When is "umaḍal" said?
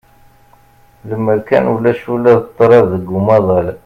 3.17-3.67